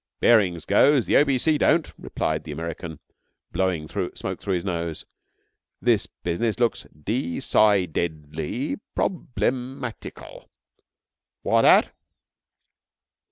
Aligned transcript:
'Baring's 0.19 0.65
goes. 0.65 1.05
The 1.05 1.15
O.B.C. 1.17 1.59
don't,' 1.59 1.93
replied 1.95 2.43
the 2.43 2.51
American, 2.51 2.97
blowing 3.51 3.87
smoke 4.15 4.41
through 4.41 4.55
his 4.55 4.65
nose. 4.65 5.05
'This 5.79 6.07
business 6.23 6.59
looks 6.59 6.85
de 7.03 7.39
ci 7.39 7.85
ded 7.85 8.35
ly 8.35 8.77
prob 8.95 9.27
le 9.37 9.51
mat 9.51 9.97
i 10.03 10.09
cal. 10.09 10.49
What 11.43 11.65
at?' 11.65 11.93